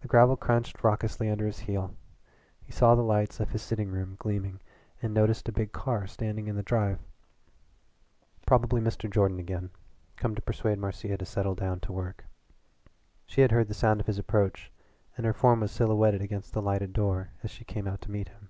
[0.00, 1.94] The gravel crunched raucously under his heel.
[2.62, 4.62] He saw the lights of his sitting room gleaming
[5.02, 6.98] and noticed a big car standing in the drive.
[8.46, 9.10] Probably Mr.
[9.10, 9.68] Jordan again,
[10.16, 12.24] come to persuade Marcia to settle down' to work.
[13.26, 14.72] She had heard the sound of his approach
[15.14, 18.28] and her form was silhouetted against the lighted door as she came out to meet
[18.30, 18.48] him.